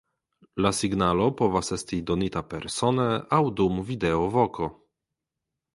La 0.65 0.71
signalo 0.77 1.27
povas 1.41 1.69
esti 1.77 1.99
donita 2.13 2.43
persone 2.55 3.07
aŭ 3.39 3.43
dum 3.61 3.79
videovoko. 3.93 4.75